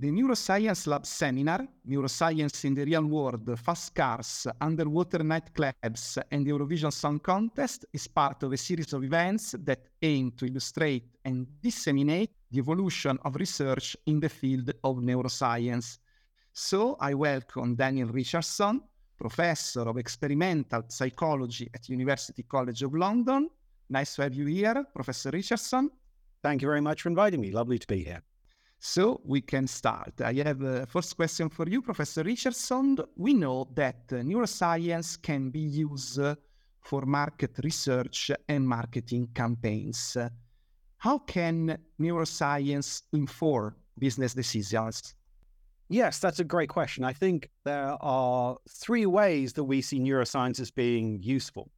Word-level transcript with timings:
The 0.00 0.12
Neuroscience 0.12 0.86
Lab 0.86 1.04
seminar, 1.04 1.66
Neuroscience 1.84 2.64
in 2.64 2.72
the 2.72 2.84
Real 2.84 3.04
World, 3.04 3.58
Fast 3.58 3.92
Cars, 3.92 4.46
Underwater 4.60 5.24
Nightclubs, 5.24 6.22
and 6.30 6.46
the 6.46 6.52
Eurovision 6.52 6.92
Song 6.92 7.18
Contest 7.18 7.84
is 7.92 8.06
part 8.06 8.44
of 8.44 8.52
a 8.52 8.56
series 8.56 8.92
of 8.92 9.02
events 9.02 9.56
that 9.58 9.88
aim 10.00 10.30
to 10.36 10.46
illustrate 10.46 11.16
and 11.24 11.48
disseminate 11.60 12.30
the 12.48 12.60
evolution 12.60 13.18
of 13.24 13.34
research 13.34 13.96
in 14.06 14.20
the 14.20 14.28
field 14.28 14.70
of 14.84 14.98
neuroscience. 14.98 15.98
So 16.52 16.96
I 17.00 17.14
welcome 17.14 17.74
Daniel 17.74 18.10
Richardson, 18.10 18.80
Professor 19.16 19.80
of 19.80 19.98
Experimental 19.98 20.84
Psychology 20.86 21.68
at 21.74 21.88
University 21.88 22.44
College 22.44 22.84
of 22.84 22.94
London. 22.94 23.50
Nice 23.90 24.14
to 24.14 24.22
have 24.22 24.34
you 24.34 24.46
here, 24.46 24.84
Professor 24.94 25.30
Richardson. 25.30 25.90
Thank 26.40 26.62
you 26.62 26.68
very 26.68 26.82
much 26.82 27.02
for 27.02 27.08
inviting 27.08 27.40
me. 27.40 27.50
Lovely 27.50 27.80
to 27.80 27.86
be 27.88 28.04
here. 28.04 28.22
So 28.80 29.20
we 29.24 29.40
can 29.40 29.66
start. 29.66 30.20
I 30.20 30.32
have 30.34 30.62
a 30.62 30.86
first 30.86 31.16
question 31.16 31.48
for 31.48 31.68
you, 31.68 31.82
Professor 31.82 32.22
Richardson. 32.22 32.96
We 33.16 33.34
know 33.34 33.68
that 33.74 34.04
uh, 34.12 34.16
neuroscience 34.16 35.20
can 35.20 35.50
be 35.50 35.60
used 35.60 36.20
uh, 36.20 36.36
for 36.80 37.02
market 37.04 37.58
research 37.64 38.30
and 38.48 38.68
marketing 38.68 39.28
campaigns. 39.34 40.16
How 40.98 41.18
can 41.18 41.76
neuroscience 42.00 43.02
inform 43.12 43.74
business 43.98 44.32
decisions? 44.34 45.14
Yes, 45.88 46.18
that's 46.18 46.38
a 46.38 46.44
great 46.44 46.68
question. 46.68 47.02
I 47.02 47.12
think 47.12 47.50
there 47.64 47.96
are 48.00 48.56
three 48.68 49.06
ways 49.06 49.54
that 49.54 49.64
we 49.64 49.82
see 49.82 49.98
neuroscience 49.98 50.60
as 50.60 50.70
being 50.70 51.20
useful. 51.22 51.70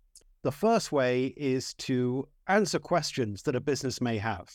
The 0.42 0.52
first 0.52 0.90
way 0.92 1.26
is 1.36 1.74
to 1.74 2.28
answer 2.48 2.78
questions 2.78 3.42
that 3.42 3.56
a 3.56 3.60
business 3.60 4.00
may 4.00 4.18
have. 4.18 4.50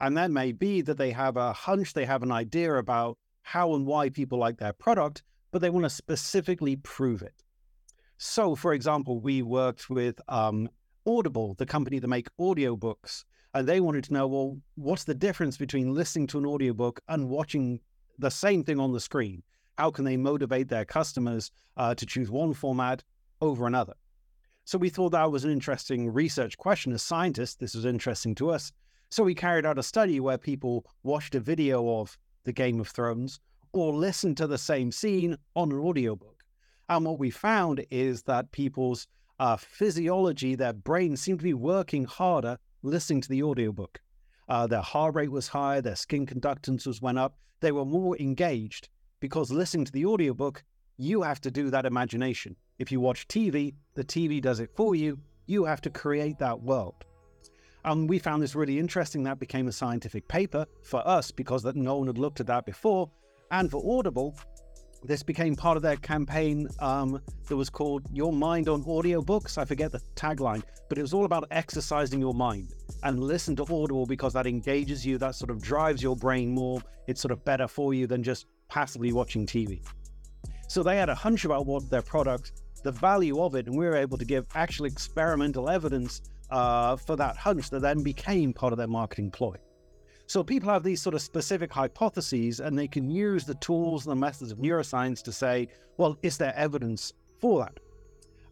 And 0.00 0.16
that 0.16 0.30
may 0.30 0.52
be 0.52 0.80
that 0.82 0.96
they 0.96 1.10
have 1.10 1.36
a 1.36 1.52
hunch, 1.52 1.92
they 1.92 2.04
have 2.04 2.22
an 2.22 2.32
idea 2.32 2.74
about 2.74 3.18
how 3.42 3.74
and 3.74 3.86
why 3.86 4.10
people 4.10 4.38
like 4.38 4.58
their 4.58 4.72
product, 4.72 5.22
but 5.50 5.60
they 5.60 5.70
want 5.70 5.84
to 5.84 5.90
specifically 5.90 6.76
prove 6.76 7.22
it. 7.22 7.42
So, 8.18 8.54
for 8.54 8.72
example, 8.72 9.20
we 9.20 9.42
worked 9.42 9.88
with 9.88 10.20
um, 10.28 10.68
Audible, 11.06 11.54
the 11.54 11.66
company 11.66 11.98
that 11.98 12.08
make 12.08 12.28
audiobooks, 12.38 13.24
and 13.54 13.66
they 13.66 13.80
wanted 13.80 14.04
to 14.04 14.12
know, 14.12 14.26
well, 14.26 14.58
what's 14.74 15.04
the 15.04 15.14
difference 15.14 15.56
between 15.56 15.94
listening 15.94 16.26
to 16.28 16.38
an 16.38 16.46
audiobook 16.46 17.00
and 17.08 17.28
watching 17.28 17.80
the 18.18 18.30
same 18.30 18.62
thing 18.62 18.78
on 18.78 18.92
the 18.92 19.00
screen? 19.00 19.42
How 19.78 19.90
can 19.90 20.04
they 20.04 20.16
motivate 20.16 20.68
their 20.68 20.84
customers 20.84 21.50
uh, 21.76 21.94
to 21.94 22.04
choose 22.04 22.30
one 22.30 22.52
format 22.52 23.02
over 23.40 23.66
another? 23.66 23.94
So 24.64 24.76
we 24.76 24.90
thought 24.90 25.10
that 25.10 25.30
was 25.30 25.44
an 25.44 25.50
interesting 25.50 26.12
research 26.12 26.58
question. 26.58 26.92
As 26.92 27.02
scientists, 27.02 27.54
this 27.54 27.74
was 27.74 27.86
interesting 27.86 28.34
to 28.34 28.50
us. 28.50 28.70
So 29.10 29.24
we 29.24 29.34
carried 29.34 29.64
out 29.64 29.78
a 29.78 29.82
study 29.82 30.20
where 30.20 30.36
people 30.36 30.84
watched 31.02 31.34
a 31.34 31.40
video 31.40 32.00
of 32.00 32.18
the 32.44 32.52
Game 32.52 32.78
of 32.78 32.88
Thrones 32.88 33.40
or 33.72 33.94
listened 33.94 34.36
to 34.36 34.46
the 34.46 34.58
same 34.58 34.92
scene 34.92 35.36
on 35.56 35.72
an 35.72 35.78
audiobook. 35.78 36.44
And 36.90 37.04
what 37.06 37.18
we 37.18 37.30
found 37.30 37.84
is 37.90 38.22
that 38.24 38.52
people's 38.52 39.06
uh, 39.40 39.56
physiology, 39.56 40.54
their 40.54 40.72
brains 40.72 41.22
seemed 41.22 41.38
to 41.38 41.44
be 41.44 41.54
working 41.54 42.04
harder 42.04 42.58
listening 42.82 43.22
to 43.22 43.28
the 43.28 43.42
audiobook. 43.42 44.00
Uh, 44.48 44.66
their 44.66 44.82
heart 44.82 45.14
rate 45.14 45.30
was 45.30 45.48
higher, 45.48 45.80
their 45.80 45.96
skin 45.96 46.26
conductances 46.26 47.02
went 47.02 47.18
up, 47.18 47.38
they 47.60 47.72
were 47.72 47.84
more 47.84 48.16
engaged 48.18 48.88
because 49.20 49.50
listening 49.50 49.84
to 49.84 49.92
the 49.92 50.06
audiobook, 50.06 50.62
you 50.96 51.22
have 51.22 51.40
to 51.40 51.50
do 51.50 51.70
that 51.70 51.86
imagination. 51.86 52.56
If 52.78 52.92
you 52.92 53.00
watch 53.00 53.26
TV, 53.28 53.74
the 53.94 54.04
TV 54.04 54.40
does 54.40 54.60
it 54.60 54.70
for 54.74 54.94
you, 54.94 55.18
you 55.46 55.64
have 55.64 55.80
to 55.82 55.90
create 55.90 56.38
that 56.38 56.60
world. 56.60 57.04
And 57.84 58.08
we 58.08 58.18
found 58.18 58.42
this 58.42 58.54
really 58.54 58.78
interesting. 58.78 59.22
That 59.22 59.38
became 59.38 59.68
a 59.68 59.72
scientific 59.72 60.26
paper 60.28 60.66
for 60.82 61.06
us 61.06 61.30
because 61.30 61.62
that 61.62 61.76
no 61.76 61.96
one 61.96 62.06
had 62.06 62.18
looked 62.18 62.40
at 62.40 62.46
that 62.46 62.66
before. 62.66 63.10
And 63.50 63.70
for 63.70 63.98
Audible, 63.98 64.36
this 65.04 65.22
became 65.22 65.54
part 65.54 65.76
of 65.76 65.82
their 65.82 65.96
campaign 65.96 66.68
um, 66.80 67.20
that 67.46 67.56
was 67.56 67.70
called 67.70 68.02
Your 68.12 68.32
Mind 68.32 68.68
on 68.68 68.82
Audiobooks. 68.84 69.56
I 69.56 69.64
forget 69.64 69.92
the 69.92 70.00
tagline, 70.16 70.62
but 70.88 70.98
it 70.98 71.02
was 71.02 71.14
all 71.14 71.24
about 71.24 71.46
exercising 71.50 72.20
your 72.20 72.34
mind 72.34 72.74
and 73.04 73.22
listen 73.22 73.54
to 73.56 73.62
Audible 73.62 74.06
because 74.06 74.32
that 74.32 74.46
engages 74.46 75.06
you, 75.06 75.16
that 75.18 75.36
sort 75.36 75.50
of 75.50 75.62
drives 75.62 76.02
your 76.02 76.16
brain 76.16 76.50
more. 76.50 76.82
It's 77.06 77.20
sort 77.20 77.32
of 77.32 77.44
better 77.44 77.68
for 77.68 77.94
you 77.94 78.06
than 78.06 78.22
just 78.22 78.46
passively 78.68 79.12
watching 79.12 79.46
TV. 79.46 79.80
So 80.68 80.82
they 80.82 80.96
had 80.96 81.08
a 81.08 81.14
hunch 81.14 81.44
about 81.44 81.64
what 81.64 81.88
their 81.88 82.02
product, 82.02 82.52
the 82.82 82.92
value 82.92 83.40
of 83.40 83.54
it, 83.54 83.66
and 83.66 83.78
we 83.78 83.86
were 83.86 83.96
able 83.96 84.18
to 84.18 84.24
give 84.24 84.46
actual 84.54 84.86
experimental 84.86 85.70
evidence 85.70 86.22
uh, 86.50 86.96
for 86.96 87.16
that 87.16 87.36
hunch 87.36 87.70
that 87.70 87.80
then 87.80 88.02
became 88.02 88.52
part 88.52 88.72
of 88.72 88.78
their 88.78 88.88
marketing 88.88 89.30
ploy. 89.30 89.56
So 90.26 90.44
people 90.44 90.68
have 90.68 90.82
these 90.82 91.00
sort 91.00 91.14
of 91.14 91.22
specific 91.22 91.72
hypotheses 91.72 92.60
and 92.60 92.78
they 92.78 92.86
can 92.86 93.10
use 93.10 93.44
the 93.44 93.54
tools 93.54 94.06
and 94.06 94.12
the 94.12 94.20
methods 94.20 94.52
of 94.52 94.58
neuroscience 94.58 95.22
to 95.22 95.32
say, 95.32 95.68
well, 95.96 96.18
is 96.22 96.36
there 96.36 96.54
evidence 96.54 97.14
for 97.40 97.60
that? 97.60 97.78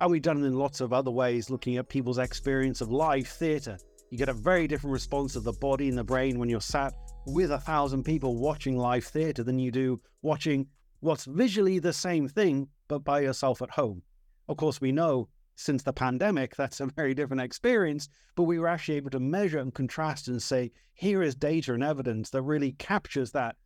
And 0.01 0.11
we've 0.11 0.23
done 0.23 0.43
it 0.43 0.47
in 0.47 0.55
lots 0.55 0.81
of 0.81 0.93
other 0.93 1.11
ways, 1.11 1.51
looking 1.51 1.77
at 1.77 1.89
people's 1.89 2.19
experience 2.19 2.81
of 2.81 2.91
live 2.91 3.29
theatre. 3.29 3.79
You 4.11 4.17
get 4.17 4.29
a 4.29 4.35
very 4.35 4.67
different 4.67 4.93
response 4.93 5.37
of 5.37 5.45
the 5.45 5.53
body 5.53 5.89
and 5.89 5.99
the 5.99 6.05
brain 6.05 6.39
when 6.39 6.49
you're 6.49 6.61
sat 6.61 6.95
with 7.27 7.51
a 7.51 7.59
thousand 7.59 8.05
people 8.05 8.37
watching 8.37 8.79
live 8.79 9.05
theatre 9.05 9.43
than 9.43 9.59
you 9.59 9.71
do 9.71 10.01
watching 10.23 10.67
what's 11.01 11.25
visually 11.25 11.79
the 11.79 11.93
same 11.93 12.27
thing, 12.29 12.69
but 12.89 13.05
by 13.05 13.21
yourself 13.21 13.61
at 13.61 13.71
home. 13.71 14.03
Of 14.49 14.57
course, 14.57 14.81
we 14.81 14.93
know 14.93 15.29
since 15.57 15.83
the 15.83 15.93
pandemic, 15.93 16.55
that's 16.55 16.81
a 16.81 16.87
very 16.97 17.15
different 17.15 17.43
experience. 17.43 18.09
But 18.37 18.45
we 18.45 18.59
were 18.59 18.69
actually 18.69 18.97
able 18.97 19.11
to 19.11 19.21
measure 19.21 19.59
and 19.59 19.75
contrast 19.75 20.29
and 20.29 20.41
say, 20.41 20.71
here 20.95 21.23
is 21.23 21.35
data 21.35 21.75
and 21.75 21.83
evidence 21.83 22.31
that 22.31 22.43
really 22.43 22.73
captures 22.73 23.33
that 23.33 23.57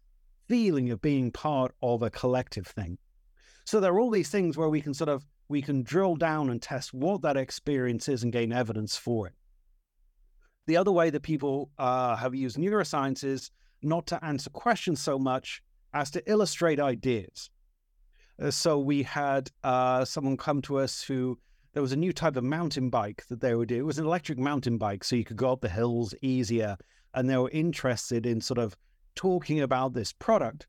feeling 0.48 0.90
of 0.90 1.02
being 1.02 1.30
part 1.30 1.74
of 1.82 2.02
a 2.02 2.10
collective 2.10 2.66
thing. 2.66 2.98
So 3.64 3.78
there 3.78 3.92
are 3.92 4.00
all 4.00 4.10
these 4.10 4.30
things 4.30 4.56
where 4.56 4.68
we 4.68 4.80
can 4.80 4.94
sort 4.94 5.08
of 5.08 5.24
we 5.48 5.62
can 5.62 5.82
drill 5.82 6.14
down 6.14 6.48
and 6.48 6.62
test 6.62 6.94
what 6.94 7.22
that 7.22 7.36
experience 7.36 8.08
is 8.08 8.22
and 8.22 8.32
gain 8.32 8.52
evidence 8.52 8.96
for 8.96 9.26
it. 9.26 9.34
The 10.66 10.76
other 10.76 10.92
way 10.92 11.10
that 11.10 11.22
people 11.22 11.70
uh, 11.76 12.14
have 12.14 12.34
used 12.36 12.56
neuroscience 12.56 13.24
is 13.24 13.50
not 13.82 14.06
to 14.08 14.24
answer 14.24 14.50
questions 14.50 15.00
so 15.00 15.18
much 15.18 15.62
as 15.92 16.10
to 16.12 16.30
illustrate 16.30 16.78
ideas. 16.78 17.50
Uh, 18.40 18.50
so 18.50 18.78
we 18.78 19.02
had 19.02 19.50
uh, 19.64 20.04
someone 20.04 20.36
come 20.36 20.62
to 20.62 20.78
us 20.78 21.02
who 21.02 21.38
there 21.72 21.82
was 21.82 21.92
a 21.92 21.96
new 21.96 22.12
type 22.12 22.36
of 22.36 22.44
mountain 22.44 22.90
bike 22.90 23.24
that 23.28 23.40
they 23.40 23.54
would 23.54 23.68
do. 23.68 23.78
It 23.78 23.86
was 23.86 23.98
an 23.98 24.06
electric 24.06 24.38
mountain 24.38 24.76
bike, 24.76 25.04
so 25.04 25.16
you 25.16 25.24
could 25.24 25.36
go 25.36 25.52
up 25.52 25.60
the 25.60 25.68
hills 25.68 26.14
easier. 26.20 26.76
And 27.14 27.28
they 27.28 27.36
were 27.36 27.50
interested 27.50 28.26
in 28.26 28.40
sort 28.40 28.58
of 28.58 28.76
talking 29.14 29.60
about 29.60 29.94
this 29.94 30.12
product. 30.12 30.66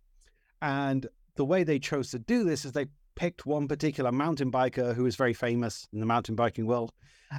And 0.61 1.07
the 1.35 1.45
way 1.45 1.63
they 1.63 1.79
chose 1.79 2.11
to 2.11 2.19
do 2.19 2.43
this 2.43 2.65
is 2.65 2.71
they 2.71 2.87
picked 3.15 3.45
one 3.45 3.67
particular 3.67 4.11
mountain 4.11 4.51
biker 4.51 4.95
who 4.95 5.05
is 5.05 5.15
very 5.15 5.33
famous 5.33 5.87
in 5.91 5.99
the 5.99 6.05
mountain 6.05 6.35
biking 6.35 6.67
world, 6.67 6.91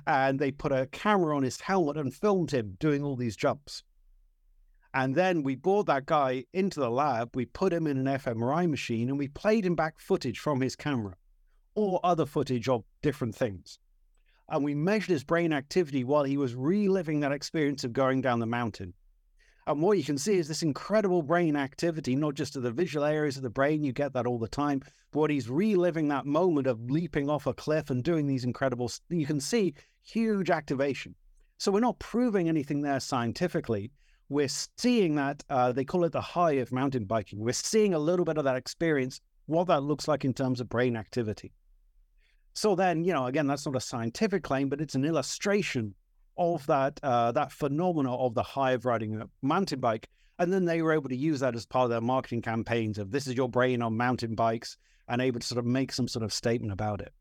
and 0.07 0.39
they 0.39 0.51
put 0.51 0.73
a 0.73 0.87
camera 0.87 1.37
on 1.37 1.43
his 1.43 1.61
helmet 1.61 1.97
and 1.97 2.15
filmed 2.15 2.51
him 2.51 2.77
doing 2.81 3.03
all 3.03 3.17
these 3.17 3.37
jumps. 3.37 3.83
And 4.95 5.15
then 5.15 5.43
we 5.43 5.57
brought 5.57 5.87
that 5.87 6.07
guy 6.07 6.45
into 6.53 6.81
the 6.81 6.91
lab, 6.91 7.35
we 7.35 7.47
put 7.47 7.73
him 7.73 7.87
in 7.87 7.97
an 7.97 8.19
fMRI 8.19 8.69
machine, 8.69 9.09
and 9.09 9.19
we 9.19 9.29
played 9.29 9.65
him 9.65 9.75
back 9.75 9.99
footage 9.99 10.39
from 10.39 10.61
his 10.61 10.77
camera 10.77 11.17
or 11.75 12.01
other 12.05 12.27
footage 12.27 12.69
of 12.69 12.85
different 13.03 13.35
things. 13.35 13.79
And 14.49 14.65
we 14.65 14.75
measured 14.75 15.11
his 15.11 15.25
brain 15.25 15.53
activity 15.53 16.05
while 16.05 16.25
he 16.25 16.37
was 16.37 16.55
reliving 16.55 17.21
that 17.21 17.33
experience 17.33 17.85
of 17.85 17.93
going 17.93 18.21
down 18.21 18.41
the 18.41 18.47
mountain. 18.47 18.93
And 19.67 19.81
what 19.81 19.97
you 19.97 20.05
can 20.05 20.19
see 20.19 20.35
is 20.39 20.49
this 20.49 20.65
incredible 20.65 21.23
brain 21.23 21.57
activity, 21.57 22.17
not 22.17 22.35
just 22.35 22.55
to 22.55 22.61
the 22.61 22.73
visual 22.73 23.07
areas 23.07 23.37
of 23.37 23.45
the 23.45 23.51
brain, 23.51 23.85
you 23.85 23.93
get 23.93 24.13
that 24.15 24.27
all 24.27 24.39
the 24.39 24.49
time, 24.49 24.83
but 25.13 25.31
he's 25.31 25.49
reliving 25.49 26.09
that 26.09 26.27
moment 26.27 26.67
of 26.67 26.91
leaping 26.91 27.31
off 27.31 27.47
a 27.47 27.55
cliff 27.55 27.89
and 27.89 28.03
doing 28.03 28.27
these 28.27 28.45
incredible, 28.45 28.91
you 29.09 29.25
can 29.25 29.41
see 29.41 29.75
huge 30.03 30.51
activation. 30.51 31.15
So 31.59 31.71
we're 31.71 31.81
not 31.81 32.01
proving 32.01 32.49
anything 32.49 32.83
there 32.83 32.99
scientifically. 32.99 33.93
We're 34.29 34.49
seeing 34.49 35.15
that, 35.15 35.45
uh, 35.49 35.71
they 35.71 35.85
call 35.85 36.05
it 36.05 36.13
the 36.13 36.21
high 36.21 36.55
of 36.55 36.73
mountain 36.73 37.05
biking. 37.05 37.39
We're 37.39 37.53
seeing 37.53 37.95
a 37.95 37.99
little 38.01 38.25
bit 38.25 38.39
of 38.39 38.45
that 38.45 38.57
experience, 38.57 39.21
what 39.47 39.69
that 39.69 39.85
looks 39.85 40.09
like 40.09 40.25
in 40.25 40.35
terms 40.35 40.61
of 40.61 40.69
brain 40.69 40.97
activity. 40.97 41.53
So 42.55 42.75
then, 42.75 43.05
you 43.05 43.13
know, 43.13 43.27
again, 43.27 43.47
that's 43.47 43.67
not 43.67 43.77
a 43.77 43.81
scientific 43.81 44.43
claim, 44.43 44.69
but 44.69 44.81
it's 44.81 44.95
an 44.95 45.05
illustration 45.05 45.95
of 46.37 46.67
that 46.67 46.99
uh, 47.03 47.33
that 47.33 47.53
phenomena 47.53 48.15
of 48.15 48.35
the 48.35 48.43
high 48.43 48.73
of 48.73 48.85
riding 48.85 49.21
a 49.21 49.29
mountain 49.43 49.81
bike. 49.81 50.09
And 50.39 50.53
then 50.53 50.65
they 50.65 50.83
were 50.83 50.93
able 50.93 51.09
to 51.09 51.17
use 51.17 51.41
that 51.41 51.55
as 51.55 51.67
part 51.67 51.85
of 51.85 51.91
their 51.91 52.01
marketing 52.01 52.43
campaigns 52.43 52.99
of 52.99 53.11
this 53.11 53.27
is 53.27 53.35
your 53.35 53.49
brain 53.49 53.83
on 53.83 53.97
mountain 53.97 54.35
bikes 54.35 54.77
and 55.09 55.21
able 55.21 55.41
to 55.41 55.47
sort 55.47 55.59
of 55.59 55.67
make 55.67 55.93
some 55.93 56.09
sort 56.09 56.25
of 56.25 56.33
statement 56.33 56.73
about 56.73 57.01
it. 57.01 57.13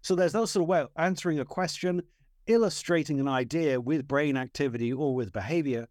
So 0.00 0.14
there's 0.14 0.32
those 0.32 0.50
sort 0.50 0.62
of 0.62 0.68
way 0.68 0.80
of 0.80 0.88
answering 0.96 1.40
a 1.40 1.44
question, 1.44 2.02
illustrating 2.46 3.20
an 3.20 3.28
idea 3.28 3.80
with 3.80 4.06
brain 4.06 4.36
activity 4.36 4.92
or 4.92 5.14
with 5.14 5.32
behavior. 5.32 5.86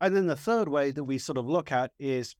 And 0.00 0.14
then 0.14 0.26
the 0.26 0.36
third 0.36 0.68
way 0.68 0.90
that 0.90 1.04
we 1.04 1.18
sort 1.18 1.38
of 1.38 1.46
look 1.46 1.72
at 1.72 1.90
is 1.98 2.36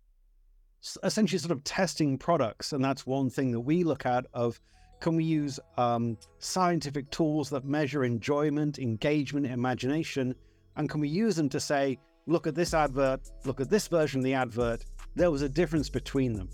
essentially 1.03 1.39
sort 1.39 1.53
of 1.53 1.65
testing 1.65 2.19
products. 2.19 2.73
And 2.73 2.85
that's 2.85 3.07
one 3.07 3.31
thing 3.31 3.53
that 3.53 3.61
we 3.61 3.85
look 3.85 4.07
at 4.07 4.27
of 4.33 4.61
can 5.01 5.17
we 5.17 5.25
use 5.25 5.61
um, 5.77 6.17
scientific 6.39 7.11
tools 7.11 7.51
that 7.51 7.65
measure 7.65 8.05
enjoyment, 8.05 8.79
engagement, 8.79 9.47
imagination, 9.47 10.35
and 10.77 10.89
can 10.89 11.01
we 11.01 11.09
use 11.09 11.37
them 11.37 11.49
to 11.51 11.61
say, 11.61 11.99
look 12.27 12.47
at 12.47 12.55
this 12.55 12.75
advert, 12.75 13.21
look 13.45 13.61
at 13.61 13.71
this 13.71 13.87
version 13.89 14.21
of 14.21 14.25
the 14.25 14.35
advert, 14.35 14.85
there 15.15 15.31
was 15.31 15.43
a 15.43 15.49
difference 15.49 15.89
between 15.89 16.33
them. 16.33 16.49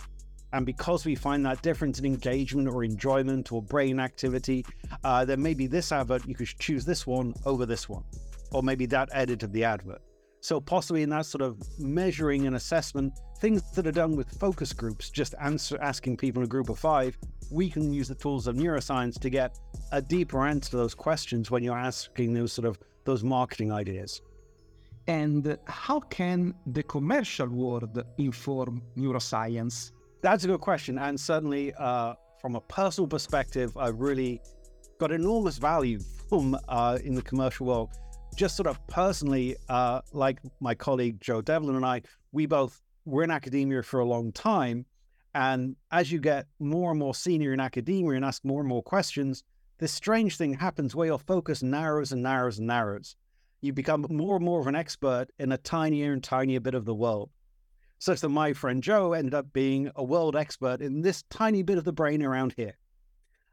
And 0.52 0.66
because 0.66 1.04
we 1.04 1.14
find 1.14 1.46
that 1.46 1.62
difference 1.62 2.00
in 2.00 2.04
engagement 2.04 2.68
or 2.68 2.82
enjoyment 2.82 3.52
or 3.52 3.62
brain 3.62 4.00
activity, 4.00 4.64
uh, 5.04 5.24
then 5.24 5.40
maybe 5.40 5.68
this 5.68 5.92
advert, 5.92 6.26
you 6.26 6.34
could 6.34 6.48
choose 6.58 6.84
this 6.84 7.06
one 7.06 7.34
over 7.46 7.66
this 7.66 7.88
one, 7.88 8.02
or 8.50 8.62
maybe 8.62 8.86
that 8.86 9.08
edit 9.12 9.44
of 9.44 9.52
the 9.52 9.62
advert. 9.62 10.02
So, 10.42 10.60
possibly 10.60 11.02
in 11.02 11.10
that 11.10 11.26
sort 11.26 11.42
of 11.42 11.58
measuring 11.78 12.46
and 12.46 12.56
assessment, 12.56 13.12
things 13.40 13.70
that 13.72 13.86
are 13.86 13.92
done 13.92 14.16
with 14.16 14.30
focus 14.38 14.72
groups, 14.72 15.10
just 15.10 15.34
answer, 15.40 15.78
asking 15.80 16.16
people 16.16 16.40
in 16.42 16.46
a 16.46 16.48
group 16.48 16.70
of 16.70 16.78
five, 16.78 17.16
we 17.50 17.68
can 17.68 17.92
use 17.92 18.08
the 18.08 18.14
tools 18.14 18.46
of 18.46 18.56
neuroscience 18.56 19.18
to 19.20 19.28
get 19.28 19.58
a 19.92 20.00
deeper 20.00 20.46
answer 20.46 20.70
to 20.70 20.76
those 20.78 20.94
questions 20.94 21.50
when 21.50 21.62
you're 21.62 21.76
asking 21.76 22.32
those 22.32 22.52
sort 22.52 22.66
of 22.66 22.78
those 23.04 23.22
marketing 23.22 23.70
ideas. 23.70 24.22
And 25.06 25.58
how 25.66 26.00
can 26.00 26.54
the 26.66 26.82
commercial 26.84 27.48
world 27.48 28.02
inform 28.18 28.82
neuroscience? 28.96 29.92
That's 30.22 30.44
a 30.44 30.46
good 30.46 30.60
question. 30.60 30.98
And 30.98 31.18
certainly, 31.18 31.74
uh, 31.74 32.14
from 32.40 32.54
a 32.56 32.60
personal 32.60 33.08
perspective, 33.08 33.76
I've 33.76 33.98
really 33.98 34.40
got 34.98 35.12
enormous 35.12 35.58
value 35.58 35.98
from 36.28 36.56
uh, 36.68 36.98
in 37.02 37.14
the 37.14 37.22
commercial 37.22 37.66
world. 37.66 37.90
Just 38.36 38.56
sort 38.56 38.66
of 38.66 38.84
personally, 38.86 39.56
uh, 39.68 40.00
like 40.12 40.40
my 40.60 40.74
colleague 40.74 41.20
Joe 41.20 41.42
Devlin 41.42 41.76
and 41.76 41.84
I, 41.84 42.02
we 42.32 42.46
both 42.46 42.80
were 43.04 43.22
in 43.22 43.30
academia 43.30 43.82
for 43.82 44.00
a 44.00 44.04
long 44.04 44.32
time. 44.32 44.86
And 45.34 45.76
as 45.90 46.10
you 46.10 46.18
get 46.20 46.46
more 46.58 46.90
and 46.90 46.98
more 46.98 47.14
senior 47.14 47.52
in 47.52 47.60
academia 47.60 48.16
and 48.16 48.24
ask 48.24 48.44
more 48.44 48.60
and 48.60 48.68
more 48.68 48.82
questions, 48.82 49.44
this 49.78 49.92
strange 49.92 50.36
thing 50.36 50.54
happens 50.54 50.94
where 50.94 51.06
your 51.06 51.18
focus 51.18 51.62
narrows 51.62 52.12
and 52.12 52.22
narrows 52.22 52.58
and 52.58 52.66
narrows. 52.66 53.16
You 53.60 53.72
become 53.72 54.06
more 54.08 54.36
and 54.36 54.44
more 54.44 54.60
of 54.60 54.66
an 54.66 54.74
expert 54.74 55.26
in 55.38 55.52
a 55.52 55.58
tinier 55.58 56.12
and 56.12 56.22
tinier 56.22 56.60
bit 56.60 56.74
of 56.74 56.86
the 56.86 56.94
world 56.94 57.30
such 58.00 58.22
that 58.22 58.30
my 58.30 58.54
friend 58.54 58.82
Joe 58.82 59.12
ended 59.12 59.34
up 59.34 59.52
being 59.52 59.90
a 59.94 60.02
world 60.02 60.34
expert 60.34 60.80
in 60.80 61.02
this 61.02 61.22
tiny 61.24 61.62
bit 61.62 61.76
of 61.76 61.84
the 61.84 61.92
brain 61.92 62.22
around 62.22 62.54
here. 62.56 62.78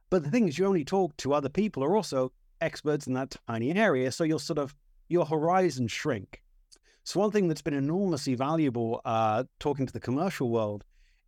But 0.10 0.24
the 0.24 0.32
thing 0.32 0.48
is, 0.48 0.58
you 0.58 0.66
only 0.66 0.86
talk 0.86 1.18
to 1.18 1.34
other 1.34 1.50
people 1.50 1.84
are 1.84 1.98
also 1.98 2.32
experts 2.62 3.08
in 3.08 3.14
that 3.14 3.36
tiny 3.48 3.74
area, 3.74 4.12
so 4.12 4.24
you'll 4.24 4.40
sort 4.40 4.60
of 4.60 4.76
your 5.10 5.26
horizon 5.26 5.88
shrink. 5.88 6.42
So 7.04 7.20
one 7.20 7.32
thing 7.32 7.48
that's 7.48 7.62
been 7.62 7.74
enormously 7.74 8.36
valuable 8.36 9.02
uh, 9.06 9.46
talking 9.60 9.86
to 9.86 9.94
the 9.94 10.00
commercial 10.00 10.50
world 10.50 10.84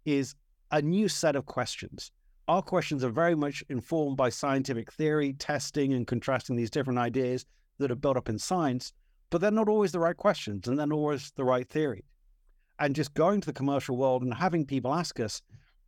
is 0.05 0.35
a 0.71 0.81
new 0.81 1.07
set 1.07 1.35
of 1.35 1.45
questions. 1.45 2.11
Our 2.47 2.61
questions 2.61 3.03
are 3.03 3.09
very 3.09 3.35
much 3.35 3.63
informed 3.69 4.17
by 4.17 4.29
scientific 4.29 4.91
theory, 4.91 5.33
testing, 5.33 5.93
and 5.93 6.05
contrasting 6.05 6.55
these 6.55 6.69
different 6.69 6.99
ideas 6.99 7.45
that 7.77 7.91
are 7.91 7.95
built 7.95 8.17
up 8.17 8.27
in 8.27 8.39
science, 8.39 8.91
but 9.29 9.39
they're 9.39 9.51
not 9.51 9.69
always 9.69 9.91
the 9.91 9.99
right 9.99 10.17
questions 10.17 10.67
and 10.67 10.77
they're 10.77 10.87
not 10.87 10.95
always 10.95 11.31
the 11.35 11.45
right 11.45 11.67
theory 11.69 12.03
and 12.79 12.95
just 12.95 13.13
going 13.13 13.41
to 13.41 13.45
the 13.45 13.53
commercial 13.53 13.97
world 13.97 14.23
and 14.23 14.33
having 14.33 14.65
people 14.65 14.93
ask 14.93 15.19
us, 15.19 15.41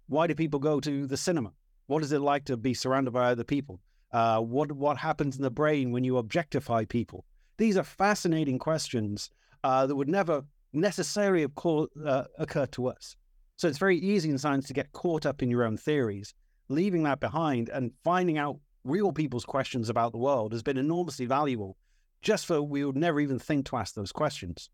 why 0.07 0.27
do 0.27 0.35
people 0.35 0.59
go 0.59 0.79
to 0.79 1.07
the 1.07 1.17
cinema? 1.17 1.51
What 1.87 2.03
is 2.03 2.11
it 2.11 2.19
like 2.19 2.45
to 2.45 2.57
be 2.57 2.73
surrounded 2.73 3.11
by 3.11 3.31
other 3.31 3.43
people? 3.43 3.79
Uh, 4.11 4.39
what 4.41 4.71
what 4.71 4.97
happens 4.97 5.37
in 5.37 5.41
the 5.41 5.49
brain 5.49 5.91
when 5.91 6.03
you 6.03 6.17
objectify 6.17 6.85
people? 6.85 7.25
These 7.57 7.77
are 7.77 7.83
fascinating 7.83 8.59
questions 8.59 9.29
uh, 9.63 9.85
that 9.85 9.95
would 9.95 10.09
never 10.09 10.43
necessarily 10.73 11.47
call, 11.47 11.87
uh, 12.05 12.23
occurred 12.37 12.71
to 12.73 12.87
us. 12.87 13.15
So 13.57 13.67
it's 13.67 13.77
very 13.77 13.97
easy 13.97 14.29
in 14.29 14.37
science 14.37 14.67
to 14.67 14.73
get 14.73 14.91
caught 14.91 15.25
up 15.25 15.43
in 15.43 15.49
your 15.49 15.63
own 15.63 15.77
theories. 15.77 16.33
Leaving 16.69 17.03
that 17.03 17.19
behind 17.19 17.69
and 17.69 17.91
finding 18.03 18.37
out 18.37 18.59
real 18.83 19.11
people's 19.11 19.45
questions 19.45 19.89
about 19.89 20.11
the 20.11 20.17
world 20.17 20.51
has 20.51 20.63
been 20.63 20.77
enormously 20.77 21.25
valuable. 21.25 21.77
Just 22.21 22.45
for 22.45 22.61
we 22.61 22.83
would 22.83 22.95
never 22.95 23.19
even 23.19 23.39
think 23.39 23.67
to 23.67 23.77
ask 23.77 23.93
those 23.93 24.11
questions. 24.11 24.69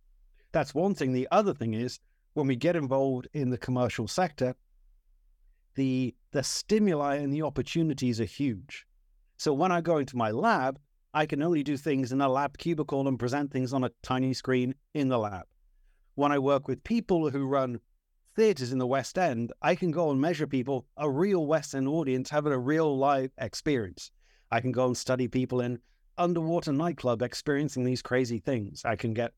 That's 0.51 0.73
one 0.73 0.95
thing. 0.95 1.13
The 1.13 1.27
other 1.31 1.53
thing 1.53 1.73
is 1.73 1.99
when 2.33 2.47
we 2.47 2.55
get 2.55 2.75
involved 2.75 3.27
in 3.33 3.49
the 3.49 3.57
commercial 3.57 4.07
sector, 4.07 4.55
the 5.75 6.15
the 6.31 6.43
stimuli 6.43 7.15
and 7.15 7.33
the 7.33 7.43
opportunities 7.43 8.19
are 8.21 8.25
huge. 8.25 8.86
So 9.37 9.53
when 9.53 9.71
I 9.71 9.81
go 9.81 9.97
into 9.97 10.17
my 10.17 10.31
lab, 10.31 10.79
I 11.13 11.25
can 11.25 11.41
only 11.41 11.63
do 11.63 11.77
things 11.77 12.11
in 12.11 12.21
a 12.21 12.29
lab 12.29 12.57
cubicle 12.57 13.07
and 13.07 13.19
present 13.19 13.51
things 13.51 13.71
on 13.71 13.83
a 13.83 13.91
tiny 14.01 14.33
screen 14.33 14.75
in 14.93 15.09
the 15.09 15.19
lab. 15.19 15.45
When 16.15 16.31
I 16.31 16.39
work 16.39 16.67
with 16.67 16.83
people 16.83 17.29
who 17.29 17.45
run 17.45 17.79
theaters 18.35 18.71
in 18.71 18.79
the 18.79 18.87
West 18.87 19.17
End, 19.17 19.53
I 19.61 19.75
can 19.75 19.91
go 19.91 20.11
and 20.11 20.19
measure 20.19 20.47
people, 20.47 20.85
a 20.97 21.09
real 21.09 21.45
West 21.45 21.75
End 21.75 21.87
audience 21.87 22.29
having 22.29 22.51
a 22.51 22.57
real 22.57 22.97
live 22.97 23.31
experience. 23.37 24.11
I 24.51 24.59
can 24.59 24.71
go 24.71 24.87
and 24.87 24.97
study 24.97 25.27
people 25.27 25.61
in 25.61 25.79
underwater 26.17 26.73
nightclub 26.73 27.21
experiencing 27.21 27.83
these 27.83 28.01
crazy 28.01 28.39
things. 28.39 28.83
I 28.85 28.95
can 28.95 29.13
get 29.13 29.33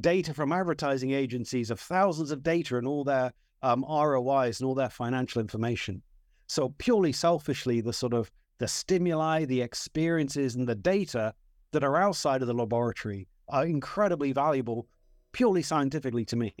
data 0.00 0.34
from 0.34 0.52
advertising 0.52 1.12
agencies 1.12 1.70
of 1.70 1.78
thousands 1.78 2.32
of 2.32 2.42
data 2.42 2.76
and 2.76 2.88
all 2.88 3.04
their 3.04 3.32
um, 3.62 3.84
ROIs 3.88 4.60
and 4.60 4.66
all 4.66 4.74
their 4.74 4.90
financial 4.90 5.40
information. 5.40 6.02
So 6.48 6.74
purely 6.78 7.12
selfishly, 7.12 7.80
the 7.80 7.92
sort 7.92 8.14
of 8.14 8.30
the 8.58 8.68
stimuli, 8.68 9.44
the 9.44 9.60
experiences, 9.60 10.54
and 10.54 10.68
the 10.68 10.74
data 10.74 11.34
that 11.72 11.84
are 11.84 11.96
outside 11.96 12.40
of 12.40 12.48
the 12.48 12.54
laboratory 12.54 13.26
are 13.48 13.66
incredibly 13.66 14.32
valuable, 14.32 14.86
purely 15.32 15.62
scientifically 15.62 16.24
to 16.24 16.36
me. 16.36 16.54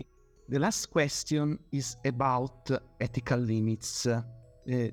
The 0.48 0.58
last 0.58 0.90
question 0.90 1.58
is 1.72 1.96
about 2.04 2.70
ethical 3.00 3.38
limits. 3.38 4.06
Uh, 4.06 4.22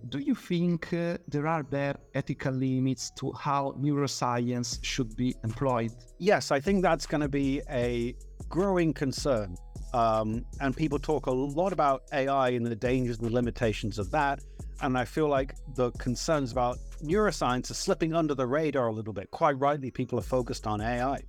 do 0.09 0.19
you 0.19 0.35
think 0.35 0.93
uh, 0.93 1.17
there 1.27 1.47
are 1.47 1.63
there 1.63 1.95
ethical 2.13 2.53
limits 2.53 3.11
to 3.17 3.31
how 3.33 3.73
neuroscience 3.79 4.79
should 4.81 5.15
be 5.15 5.35
employed? 5.43 5.91
Yes, 6.19 6.51
I 6.51 6.59
think 6.59 6.81
that's 6.81 7.05
going 7.05 7.21
to 7.21 7.29
be 7.29 7.61
a 7.69 8.15
growing 8.49 8.93
concern. 8.93 9.55
Um, 9.93 10.45
and 10.61 10.75
people 10.75 10.99
talk 10.99 11.25
a 11.25 11.31
lot 11.31 11.73
about 11.73 12.03
AI 12.13 12.49
and 12.49 12.65
the 12.65 12.75
dangers 12.75 13.19
and 13.19 13.27
the 13.27 13.33
limitations 13.33 13.97
of 13.97 14.09
that. 14.11 14.39
And 14.81 14.97
I 14.97 15.05
feel 15.05 15.27
like 15.27 15.55
the 15.75 15.91
concerns 15.91 16.51
about 16.51 16.79
neuroscience 17.03 17.69
are 17.69 17.75
slipping 17.75 18.15
under 18.15 18.33
the 18.33 18.47
radar 18.47 18.87
a 18.87 18.93
little 18.93 19.13
bit. 19.13 19.29
Quite 19.29 19.59
rightly, 19.59 19.91
people 19.91 20.17
are 20.17 20.23
focused 20.23 20.65
on 20.65 20.81
AI. 20.81 21.21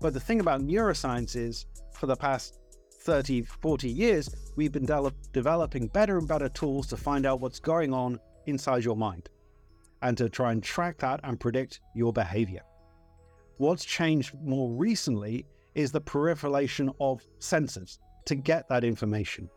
But 0.00 0.12
the 0.12 0.20
thing 0.20 0.40
about 0.40 0.60
neuroscience 0.60 1.34
is, 1.34 1.66
for 1.92 2.06
the 2.06 2.16
past 2.16 2.58
30, 3.00 3.42
40 3.42 3.88
years, 3.88 4.28
we've 4.56 4.72
been 4.72 4.84
de- 4.84 5.12
developing 5.32 5.88
better 5.88 6.18
and 6.18 6.28
better 6.28 6.48
tools 6.50 6.86
to 6.88 6.96
find 6.96 7.24
out 7.24 7.40
what's 7.40 7.58
going 7.58 7.92
on 7.94 8.20
inside 8.46 8.84
your 8.84 8.96
mind 8.96 9.30
and 10.02 10.16
to 10.18 10.28
try 10.28 10.52
and 10.52 10.62
track 10.62 10.98
that 10.98 11.20
and 11.24 11.40
predict 11.40 11.80
your 11.94 12.12
behavior. 12.12 12.60
What's 13.56 13.84
changed 13.84 14.34
more 14.42 14.70
recently 14.70 15.46
is 15.74 15.90
the 15.90 16.00
proliferation 16.00 16.90
of 17.00 17.22
sensors 17.40 17.98
to 18.26 18.34
get 18.34 18.68
that 18.68 18.84
information. 18.84 19.48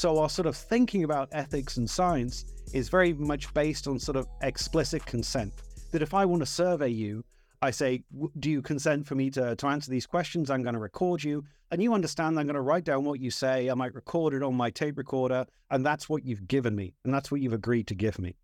So, 0.00 0.18
our 0.18 0.30
sort 0.30 0.46
of 0.46 0.56
thinking 0.56 1.04
about 1.04 1.28
ethics 1.32 1.76
and 1.76 1.88
science 1.88 2.46
is 2.72 2.88
very 2.88 3.12
much 3.12 3.52
based 3.52 3.86
on 3.86 3.98
sort 3.98 4.16
of 4.16 4.26
explicit 4.40 5.04
consent. 5.04 5.52
That 5.92 6.00
if 6.00 6.14
I 6.14 6.24
want 6.24 6.40
to 6.40 6.46
survey 6.46 6.88
you, 6.88 7.22
I 7.60 7.70
say, 7.70 8.02
Do 8.38 8.50
you 8.50 8.62
consent 8.62 9.06
for 9.06 9.14
me 9.14 9.28
to, 9.32 9.54
to 9.56 9.66
answer 9.66 9.90
these 9.90 10.06
questions? 10.06 10.48
I'm 10.48 10.62
going 10.62 10.72
to 10.72 10.80
record 10.80 11.22
you. 11.22 11.44
And 11.70 11.82
you 11.82 11.92
understand 11.92 12.38
I'm 12.38 12.46
going 12.46 12.54
to 12.54 12.62
write 12.62 12.84
down 12.84 13.04
what 13.04 13.20
you 13.20 13.30
say. 13.30 13.68
I 13.68 13.74
might 13.74 13.94
record 13.94 14.32
it 14.32 14.42
on 14.42 14.54
my 14.54 14.70
tape 14.70 14.96
recorder. 14.96 15.44
And 15.70 15.84
that's 15.84 16.08
what 16.08 16.24
you've 16.24 16.48
given 16.48 16.74
me. 16.74 16.94
And 17.04 17.12
that's 17.12 17.30
what 17.30 17.42
you've 17.42 17.52
agreed 17.52 17.86
to 17.88 17.94
give 17.94 18.18
me. 18.18 18.36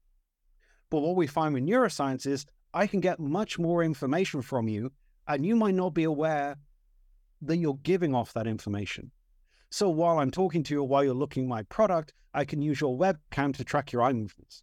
But 0.90 1.00
what 1.00 1.16
we 1.16 1.26
find 1.26 1.54
with 1.54 1.64
neuroscience 1.64 2.26
is 2.26 2.44
I 2.74 2.86
can 2.86 3.00
get 3.00 3.18
much 3.18 3.58
more 3.58 3.82
information 3.82 4.42
from 4.42 4.68
you. 4.68 4.92
And 5.26 5.46
you 5.46 5.56
might 5.56 5.74
not 5.74 5.94
be 5.94 6.04
aware 6.04 6.58
that 7.40 7.56
you're 7.56 7.80
giving 7.82 8.14
off 8.14 8.34
that 8.34 8.46
information. 8.46 9.10
So 9.70 9.88
while 9.88 10.18
I'm 10.18 10.30
talking 10.30 10.62
to 10.64 10.74
you, 10.74 10.84
while 10.84 11.04
you're 11.04 11.14
looking 11.14 11.48
my 11.48 11.62
product, 11.64 12.12
I 12.34 12.44
can 12.44 12.62
use 12.62 12.80
your 12.80 12.96
webcam 12.96 13.54
to 13.56 13.64
track 13.64 13.92
your 13.92 14.02
eye 14.02 14.12
movements. 14.12 14.62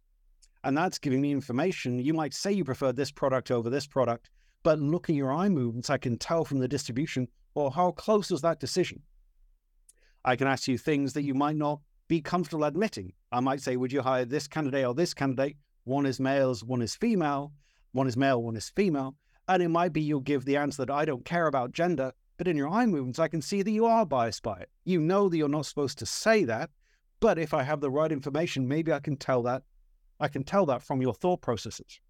And 0.62 0.76
that's 0.76 0.98
giving 0.98 1.20
me 1.20 1.32
information. 1.32 1.98
You 1.98 2.14
might 2.14 2.32
say 2.32 2.52
you 2.52 2.64
prefer 2.64 2.92
this 2.92 3.12
product 3.12 3.50
over 3.50 3.68
this 3.68 3.86
product, 3.86 4.30
but 4.62 4.78
looking 4.78 5.16
at 5.16 5.18
your 5.18 5.32
eye 5.32 5.50
movements, 5.50 5.90
I 5.90 5.98
can 5.98 6.16
tell 6.16 6.44
from 6.44 6.58
the 6.58 6.68
distribution, 6.68 7.28
or 7.54 7.70
how 7.70 7.90
close 7.92 8.30
was 8.30 8.40
that 8.42 8.60
decision? 8.60 9.02
I 10.24 10.36
can 10.36 10.46
ask 10.46 10.66
you 10.66 10.78
things 10.78 11.12
that 11.12 11.22
you 11.22 11.34
might 11.34 11.56
not 11.56 11.80
be 12.08 12.20
comfortable 12.22 12.64
admitting. 12.64 13.12
I 13.30 13.40
might 13.40 13.60
say, 13.60 13.76
would 13.76 13.92
you 13.92 14.00
hire 14.00 14.24
this 14.24 14.48
candidate 14.48 14.86
or 14.86 14.94
this 14.94 15.12
candidate? 15.12 15.56
One 15.84 16.06
is 16.06 16.18
males, 16.18 16.64
one 16.64 16.80
is 16.80 16.96
female, 16.96 17.52
one 17.92 18.06
is 18.06 18.16
male, 18.16 18.42
one 18.42 18.56
is 18.56 18.70
female. 18.70 19.16
And 19.48 19.62
it 19.62 19.68
might 19.68 19.92
be 19.92 20.00
you'll 20.00 20.20
give 20.20 20.46
the 20.46 20.56
answer 20.56 20.86
that 20.86 20.92
I 20.92 21.04
don't 21.04 21.26
care 21.26 21.46
about 21.46 21.72
gender, 21.72 22.12
but 22.36 22.48
in 22.48 22.56
your 22.56 22.68
eye 22.68 22.86
movements, 22.86 23.18
I 23.18 23.28
can 23.28 23.42
see 23.42 23.62
that 23.62 23.70
you 23.70 23.86
are 23.86 24.04
biased 24.04 24.42
by 24.42 24.58
it. 24.58 24.70
You 24.84 25.00
know 25.00 25.28
that 25.28 25.36
you're 25.36 25.48
not 25.48 25.66
supposed 25.66 25.98
to 25.98 26.06
say 26.06 26.44
that, 26.44 26.70
but 27.20 27.38
if 27.38 27.54
I 27.54 27.62
have 27.62 27.80
the 27.80 27.90
right 27.90 28.10
information, 28.10 28.66
maybe 28.66 28.92
I 28.92 29.00
can 29.00 29.16
tell 29.16 29.42
that. 29.44 29.62
I 30.20 30.28
can 30.28 30.44
tell 30.44 30.66
that 30.66 30.82
from 30.82 31.00
your 31.00 31.14
thought 31.14 31.42
processes. 31.42 32.00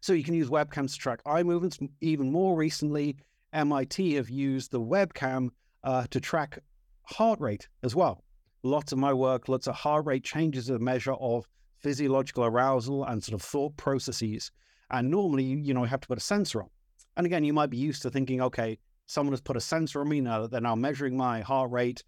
So 0.00 0.12
you 0.12 0.24
can 0.24 0.34
use 0.34 0.50
webcams 0.50 0.92
to 0.92 0.98
track 0.98 1.20
eye 1.24 1.42
movements. 1.42 1.78
Even 2.00 2.30
more 2.30 2.56
recently, 2.56 3.16
MIT 3.54 4.14
have 4.14 4.28
used 4.28 4.70
the 4.70 4.80
webcam 4.80 5.48
uh, 5.82 6.06
to 6.10 6.20
track 6.20 6.58
heart 7.04 7.40
rate 7.40 7.68
as 7.82 7.94
well. 7.94 8.24
Lots 8.62 8.92
of 8.92 8.98
my 8.98 9.12
work, 9.12 9.48
lots 9.48 9.66
of 9.66 9.74
heart 9.74 10.06
rate 10.06 10.24
changes 10.24 10.68
as 10.68 10.76
a 10.76 10.78
measure 10.78 11.14
of 11.14 11.46
physiological 11.78 12.44
arousal 12.44 13.04
and 13.04 13.22
sort 13.22 13.34
of 13.34 13.42
thought 13.42 13.76
processes. 13.76 14.50
And 14.90 15.10
normally, 15.10 15.44
you 15.44 15.72
know, 15.72 15.80
you 15.80 15.88
have 15.88 16.00
to 16.00 16.08
put 16.08 16.18
a 16.18 16.22
sensor 16.22 16.62
on. 16.62 16.68
And 17.16 17.26
again, 17.26 17.44
you 17.44 17.52
might 17.52 17.70
be 17.70 17.76
used 17.76 18.02
to 18.02 18.10
thinking, 18.10 18.40
okay, 18.42 18.78
someone 19.06 19.32
has 19.32 19.40
put 19.40 19.56
a 19.56 19.60
sensor 19.60 20.00
on 20.00 20.08
me 20.08 20.20
now, 20.20 20.42
that 20.42 20.50
they're 20.50 20.60
now 20.60 20.74
measuring 20.74 21.16
my 21.16 21.40
heart 21.40 21.70
rate, 21.70 22.02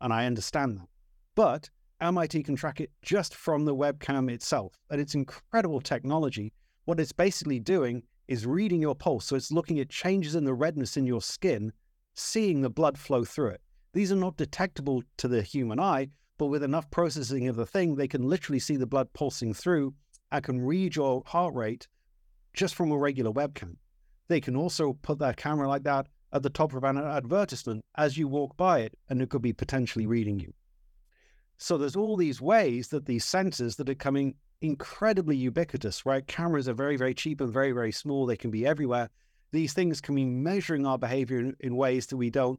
and 0.00 0.12
I 0.12 0.26
understand 0.26 0.78
that. 0.78 0.88
But 1.34 1.70
MIT 2.00 2.42
can 2.42 2.56
track 2.56 2.80
it 2.80 2.90
just 3.02 3.34
from 3.34 3.64
the 3.64 3.74
webcam 3.74 4.30
itself. 4.30 4.74
And 4.90 5.00
it's 5.00 5.14
incredible 5.14 5.80
technology 5.80 6.52
what 6.84 7.00
it's 7.00 7.12
basically 7.12 7.60
doing 7.60 8.02
is 8.28 8.46
reading 8.46 8.80
your 8.80 8.94
pulse. 8.94 9.26
So 9.26 9.36
it's 9.36 9.52
looking 9.52 9.78
at 9.80 9.88
changes 9.88 10.34
in 10.34 10.44
the 10.44 10.54
redness 10.54 10.96
in 10.96 11.06
your 11.06 11.20
skin, 11.20 11.72
seeing 12.14 12.60
the 12.60 12.70
blood 12.70 12.98
flow 12.98 13.24
through 13.24 13.50
it. 13.50 13.60
These 13.92 14.10
are 14.12 14.16
not 14.16 14.36
detectable 14.36 15.02
to 15.18 15.28
the 15.28 15.42
human 15.42 15.78
eye, 15.78 16.08
but 16.38 16.46
with 16.46 16.62
enough 16.62 16.90
processing 16.90 17.48
of 17.48 17.56
the 17.56 17.66
thing, 17.66 17.94
they 17.94 18.08
can 18.08 18.22
literally 18.22 18.58
see 18.58 18.76
the 18.76 18.86
blood 18.86 19.12
pulsing 19.12 19.54
through 19.54 19.94
and 20.30 20.42
can 20.42 20.60
read 20.60 20.96
your 20.96 21.22
heart 21.26 21.54
rate 21.54 21.86
just 22.54 22.74
from 22.74 22.90
a 22.90 22.98
regular 22.98 23.30
webcam. 23.30 23.76
They 24.28 24.40
can 24.40 24.56
also 24.56 24.94
put 25.02 25.18
that 25.18 25.36
camera 25.36 25.68
like 25.68 25.82
that 25.84 26.06
at 26.32 26.42
the 26.42 26.50
top 26.50 26.72
of 26.72 26.84
an 26.84 26.98
advertisement 26.98 27.84
as 27.96 28.16
you 28.16 28.28
walk 28.28 28.56
by 28.56 28.80
it, 28.80 28.98
and 29.08 29.20
it 29.20 29.30
could 29.30 29.42
be 29.42 29.52
potentially 29.52 30.06
reading 30.06 30.40
you. 30.40 30.52
So 31.58 31.78
there's 31.78 31.96
all 31.96 32.16
these 32.16 32.40
ways 32.40 32.88
that 32.88 33.06
these 33.06 33.24
sensors 33.24 33.76
that 33.76 33.88
are 33.88 33.94
coming 33.94 34.34
incredibly 34.60 35.36
ubiquitous, 35.36 36.06
right? 36.06 36.26
Cameras 36.26 36.68
are 36.68 36.74
very, 36.74 36.96
very 36.96 37.14
cheap 37.14 37.40
and 37.40 37.52
very, 37.52 37.72
very 37.72 37.92
small. 37.92 38.26
They 38.26 38.36
can 38.36 38.50
be 38.50 38.66
everywhere. 38.66 39.10
These 39.52 39.72
things 39.72 40.00
can 40.00 40.14
be 40.14 40.24
measuring 40.24 40.86
our 40.86 40.98
behavior 40.98 41.38
in, 41.38 41.56
in 41.60 41.76
ways 41.76 42.06
that 42.06 42.16
we 42.16 42.30
don't 42.30 42.58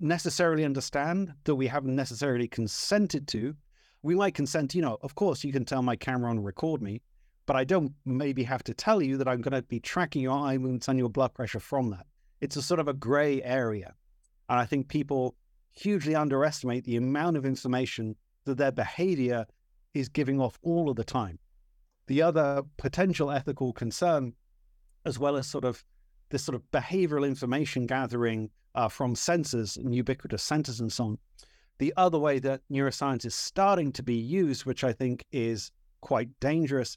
necessarily 0.00 0.64
understand, 0.64 1.32
that 1.44 1.56
we 1.56 1.66
haven't 1.66 1.96
necessarily 1.96 2.46
consented 2.46 3.26
to. 3.28 3.54
We 4.02 4.14
might 4.14 4.34
consent, 4.34 4.74
you 4.74 4.82
know, 4.82 4.98
of 5.02 5.14
course, 5.14 5.42
you 5.42 5.52
can 5.52 5.64
tell 5.64 5.82
my 5.82 5.96
camera 5.96 6.30
on 6.30 6.40
record 6.40 6.80
me, 6.80 7.02
but 7.46 7.56
I 7.56 7.64
don't 7.64 7.92
maybe 8.04 8.44
have 8.44 8.62
to 8.64 8.74
tell 8.74 9.02
you 9.02 9.16
that 9.16 9.26
I'm 9.26 9.40
going 9.40 9.60
to 9.60 9.62
be 9.62 9.80
tracking 9.80 10.22
your 10.22 10.38
eye 10.38 10.56
movements 10.56 10.86
and 10.86 10.98
your 10.98 11.08
blood 11.08 11.34
pressure 11.34 11.60
from 11.60 11.90
that. 11.90 12.06
It's 12.40 12.56
a 12.56 12.62
sort 12.62 12.80
of 12.80 12.88
a 12.88 12.92
gray 12.92 13.42
area. 13.42 13.94
And 14.48 14.58
I 14.58 14.64
think 14.64 14.88
people 14.88 15.36
hugely 15.72 16.14
underestimate 16.14 16.84
the 16.84 16.96
amount 16.96 17.36
of 17.36 17.44
information 17.44 18.16
that 18.44 18.58
their 18.58 18.72
behavior 18.72 19.46
is 19.94 20.08
giving 20.08 20.40
off 20.40 20.58
all 20.62 20.88
of 20.88 20.96
the 20.96 21.04
time. 21.04 21.38
The 22.06 22.22
other 22.22 22.62
potential 22.76 23.30
ethical 23.30 23.72
concern, 23.72 24.34
as 25.04 25.18
well 25.18 25.36
as 25.36 25.46
sort 25.46 25.64
of 25.64 25.84
this 26.30 26.44
sort 26.44 26.54
of 26.54 26.62
behavioral 26.70 27.26
information 27.26 27.86
gathering 27.86 28.50
uh, 28.74 28.88
from 28.88 29.14
sensors 29.14 29.76
and 29.76 29.94
ubiquitous 29.94 30.46
sensors 30.46 30.80
and 30.80 30.92
so 30.92 31.04
on. 31.04 31.18
The 31.78 31.92
other 31.96 32.18
way 32.18 32.38
that 32.40 32.62
neuroscience 32.70 33.24
is 33.24 33.34
starting 33.34 33.92
to 33.92 34.02
be 34.02 34.16
used, 34.16 34.64
which 34.64 34.84
I 34.84 34.92
think 34.92 35.24
is 35.32 35.70
quite 36.00 36.28
dangerous, 36.40 36.96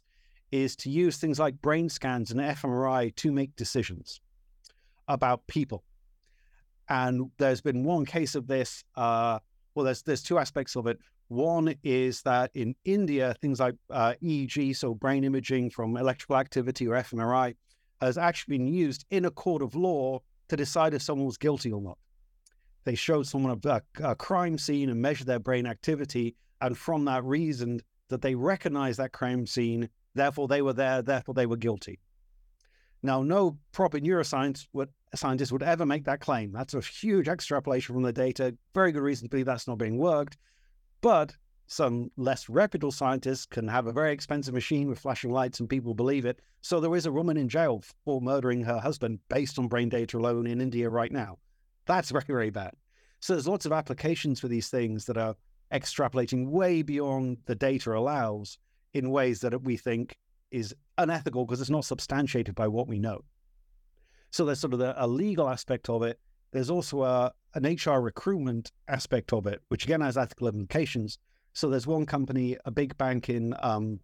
is 0.51 0.75
to 0.77 0.89
use 0.89 1.17
things 1.17 1.39
like 1.39 1.61
brain 1.61 1.87
scans 1.89 2.31
and 2.31 2.39
fMRI 2.39 3.15
to 3.15 3.31
make 3.31 3.55
decisions 3.55 4.21
about 5.13 5.45
people. 5.47 5.83
And 6.89 7.31
there's 7.37 7.61
been 7.61 7.83
one 7.83 8.05
case 8.05 8.35
of 8.35 8.47
this. 8.47 8.83
Uh, 8.95 9.39
well, 9.75 9.85
there's 9.85 10.01
there's 10.03 10.23
two 10.23 10.37
aspects 10.37 10.75
of 10.75 10.87
it. 10.87 10.99
One 11.27 11.73
is 11.83 12.21
that 12.23 12.51
in 12.53 12.75
India, 12.83 13.33
things 13.41 13.61
like 13.61 13.75
uh, 13.89 14.15
EEG, 14.21 14.75
so 14.75 14.93
brain 14.93 15.23
imaging 15.23 15.69
from 15.69 15.95
electrical 15.95 16.35
activity 16.35 16.87
or 16.87 16.95
fMRI, 16.95 17.55
has 18.01 18.17
actually 18.17 18.57
been 18.57 18.67
used 18.67 19.05
in 19.11 19.25
a 19.25 19.31
court 19.31 19.61
of 19.61 19.73
law 19.73 20.19
to 20.49 20.57
decide 20.57 20.93
if 20.93 21.01
someone 21.01 21.27
was 21.27 21.37
guilty 21.37 21.71
or 21.71 21.81
not. 21.81 21.97
They 22.83 22.95
showed 22.95 23.27
someone 23.27 23.57
a, 23.63 23.81
a 24.03 24.15
crime 24.15 24.57
scene 24.57 24.89
and 24.89 25.01
measured 25.01 25.27
their 25.27 25.39
brain 25.39 25.65
activity, 25.65 26.35
and 26.59 26.77
from 26.77 27.05
that 27.05 27.23
reasoned 27.23 27.83
that 28.09 28.21
they 28.21 28.35
recognized 28.35 28.99
that 28.99 29.13
crime 29.13 29.47
scene, 29.47 29.87
therefore 30.15 30.49
they 30.49 30.61
were 30.61 30.73
there, 30.73 31.01
therefore 31.01 31.33
they 31.33 31.45
were 31.45 31.55
guilty. 31.57 31.99
Now, 33.03 33.23
no 33.23 33.57
proper 33.71 33.99
neuroscience 33.99 34.67
would, 34.73 34.89
scientist 35.17 35.51
would 35.51 35.63
ever 35.63 35.85
make 35.85 36.05
that 36.05 36.21
claim. 36.21 36.51
That's 36.51 36.73
a 36.73 36.81
huge 36.81 37.27
extrapolation 37.27 37.93
from 37.93 38.03
the 38.03 38.13
data. 38.13 38.55
Very 38.73 38.91
good 38.91 39.01
reason 39.01 39.25
to 39.25 39.29
believe 39.29 39.45
that's 39.45 39.67
not 39.67 39.77
being 39.77 39.97
worked. 39.97 40.37
But 41.01 41.35
some 41.67 42.11
less 42.17 42.49
reputable 42.49 42.91
scientists 42.91 43.45
can 43.45 43.67
have 43.67 43.87
a 43.87 43.93
very 43.93 44.11
expensive 44.11 44.53
machine 44.53 44.89
with 44.89 44.99
flashing 44.99 45.31
lights 45.31 45.59
and 45.59 45.69
people 45.69 45.93
believe 45.93 46.25
it. 46.25 46.41
So 46.61 46.79
there 46.79 46.95
is 46.95 47.05
a 47.05 47.11
woman 47.11 47.37
in 47.37 47.49
jail 47.49 47.81
for 48.05 48.21
murdering 48.21 48.61
her 48.63 48.79
husband 48.79 49.19
based 49.29 49.57
on 49.57 49.67
brain 49.67 49.89
data 49.89 50.17
alone 50.17 50.47
in 50.47 50.61
India 50.61 50.89
right 50.89 51.11
now. 51.11 51.37
That's 51.85 52.11
very, 52.11 52.25
very 52.27 52.49
bad. 52.49 52.73
So 53.19 53.33
there's 53.33 53.47
lots 53.47 53.65
of 53.65 53.71
applications 53.71 54.39
for 54.39 54.47
these 54.47 54.69
things 54.69 55.05
that 55.05 55.17
are 55.17 55.35
extrapolating 55.71 56.49
way 56.49 56.81
beyond 56.81 57.37
the 57.45 57.55
data 57.55 57.93
allows 57.93 58.57
in 58.93 59.09
ways 59.09 59.39
that 59.41 59.61
we 59.63 59.77
think 59.77 60.17
is 60.51 60.75
unethical 60.97 61.45
because 61.45 61.61
it's 61.61 61.69
not 61.69 61.85
substantiated 61.85 62.55
by 62.55 62.67
what 62.67 62.87
we 62.87 62.99
know. 62.99 63.23
So 64.31 64.45
there's 64.45 64.59
sort 64.59 64.73
of 64.73 64.79
the, 64.79 64.93
a 64.97 65.07
legal 65.07 65.47
aspect 65.49 65.89
of 65.89 66.03
it. 66.03 66.19
There's 66.51 66.69
also 66.69 67.03
a, 67.03 67.31
an 67.53 67.63
HR 67.63 67.99
recruitment 67.99 68.71
aspect 68.87 69.33
of 69.33 69.45
it, 69.45 69.61
which 69.67 69.85
again 69.85 70.01
has 70.01 70.17
ethical 70.17 70.47
implications. 70.47 71.17
So 71.53 71.69
there's 71.69 71.87
one 71.87 72.05
company, 72.05 72.57
a 72.65 72.71
big 72.71 72.97
bank 72.97 73.29
in 73.29 73.53
um, 73.61 73.99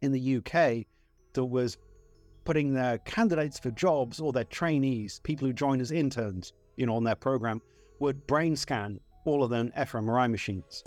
in 0.00 0.12
the 0.12 0.36
UK, 0.36 0.86
that 1.34 1.44
was 1.44 1.76
putting 2.44 2.72
their 2.72 2.98
candidates 2.98 3.58
for 3.58 3.70
jobs 3.70 4.18
or 4.18 4.32
their 4.32 4.44
trainees, 4.44 5.20
people 5.22 5.46
who 5.46 5.52
join 5.52 5.80
as 5.80 5.92
interns, 5.92 6.52
you 6.76 6.86
know, 6.86 6.96
on 6.96 7.04
their 7.04 7.14
program, 7.14 7.60
would 8.00 8.26
brain 8.26 8.56
scan 8.56 8.98
all 9.24 9.44
of 9.44 9.50
them 9.50 9.72
fMRI 9.76 10.30
machines. 10.30 10.82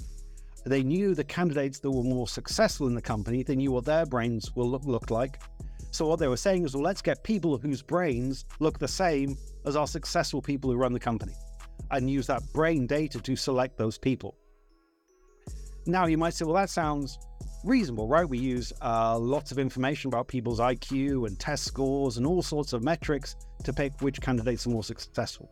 They 0.66 0.82
knew 0.82 1.14
the 1.14 1.24
candidates 1.24 1.80
that 1.80 1.92
were 1.92 2.04
more 2.04 2.28
successful 2.28 2.88
in 2.88 2.96
the 2.96 3.02
company. 3.02 3.44
They 3.44 3.56
knew 3.56 3.72
what 3.72 3.86
their 3.86 4.06
brains 4.06 4.56
will 4.56 4.70
look, 4.70 4.86
look 4.86 5.12
like. 5.12 5.42
So 5.94 6.08
what 6.08 6.18
they 6.18 6.28
were 6.28 6.38
saying 6.38 6.66
is, 6.66 6.74
well, 6.74 6.82
let's 6.82 7.04
get 7.04 7.24
people 7.24 7.60
whose 7.60 7.84
brains 7.84 8.46
look 8.60 8.80
the 8.80 8.88
same 8.88 9.38
as 9.64 9.76
our 9.76 9.86
successful 9.86 10.42
people 10.42 10.72
who 10.72 10.76
run 10.76 10.92
the 10.92 11.00
company 11.00 11.36
and 11.92 12.10
use 12.10 12.26
that 12.26 12.42
brain 12.52 12.88
data 12.88 13.22
to 13.22 13.36
select 13.36 13.78
those 13.78 14.00
people. 14.00 14.36
Now, 15.86 16.08
you 16.08 16.18
might 16.18 16.34
say, 16.34 16.46
well, 16.46 16.56
that 16.56 16.72
sounds 16.72 17.20
reasonable, 17.64 18.08
right? 18.08 18.28
We 18.28 18.40
use 18.40 18.74
uh, 18.82 19.20
lots 19.20 19.52
of 19.52 19.60
information 19.60 20.08
about 20.08 20.28
people's 20.28 20.60
IQ 20.60 21.28
and 21.28 21.40
test 21.40 21.64
scores 21.64 22.18
and 22.18 22.26
all 22.26 22.42
sorts 22.42 22.74
of 22.74 22.84
metrics 22.84 23.36
to 23.64 23.72
pick 23.72 24.02
which 24.02 24.20
candidates 24.20 24.66
are 24.66 24.72
more 24.72 24.84
successful. 24.84 25.52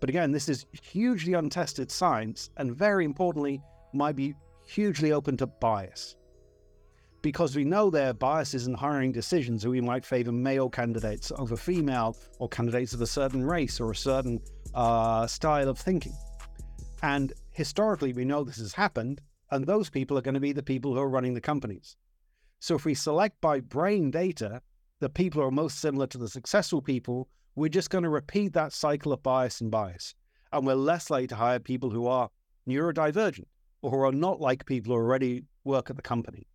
But 0.00 0.08
again, 0.08 0.32
this 0.32 0.48
is 0.48 0.64
hugely 0.82 1.34
untested 1.34 1.90
science 1.90 2.48
and 2.56 2.74
very 2.74 3.04
importantly, 3.04 3.60
might 3.92 4.16
be 4.16 4.34
hugely 4.66 5.12
open 5.12 5.36
to 5.36 5.46
bias 5.46 6.16
because 7.22 7.56
we 7.56 7.64
know 7.64 7.90
there 7.90 8.10
are 8.10 8.14
biases 8.14 8.66
in 8.66 8.74
hiring 8.74 9.12
decisions 9.12 9.64
and 9.64 9.72
we 9.72 9.80
might 9.80 10.04
favor 10.04 10.32
male 10.32 10.68
candidates 10.68 11.32
over 11.36 11.56
female 11.56 12.16
or 12.38 12.48
candidates 12.48 12.92
of 12.92 13.00
a 13.00 13.06
certain 13.06 13.44
race 13.44 13.80
or 13.80 13.90
a 13.90 13.96
certain 13.96 14.40
uh, 14.74 15.26
style 15.26 15.68
of 15.68 15.78
thinking. 15.78 16.14
And 17.02 17.32
historically, 17.50 18.12
we 18.12 18.24
know 18.24 18.44
this 18.44 18.58
has 18.58 18.72
happened, 18.72 19.20
and 19.50 19.66
those 19.66 19.90
people 19.90 20.16
are 20.16 20.22
going 20.22 20.34
to 20.34 20.40
be 20.40 20.52
the 20.52 20.62
people 20.62 20.94
who 20.94 21.00
are 21.00 21.08
running 21.08 21.34
the 21.34 21.40
companies. 21.40 21.96
So 22.58 22.74
if 22.74 22.84
we 22.84 22.94
select 22.94 23.40
by 23.40 23.60
brain 23.60 24.10
data 24.10 24.62
the 25.00 25.10
people 25.10 25.42
who 25.42 25.48
are 25.48 25.52
most 25.52 25.78
similar 25.78 26.06
to 26.06 26.18
the 26.18 26.28
successful 26.28 26.80
people, 26.80 27.28
we're 27.54 27.68
just 27.68 27.90
going 27.90 28.04
to 28.04 28.10
repeat 28.10 28.54
that 28.54 28.72
cycle 28.72 29.12
of 29.12 29.22
bias 29.22 29.60
and 29.60 29.70
bias. 29.70 30.14
And 30.52 30.66
we're 30.66 30.74
less 30.74 31.10
likely 31.10 31.26
to 31.28 31.36
hire 31.36 31.58
people 31.58 31.90
who 31.90 32.06
are 32.06 32.30
neurodivergent 32.68 33.46
or 33.82 33.90
who 33.90 34.00
are 34.00 34.12
not 34.12 34.40
like 34.40 34.64
people 34.64 34.94
who 34.94 34.98
already 34.98 35.44
work 35.64 35.90
at 35.90 35.96
the 35.96 36.02
company. 36.02 36.46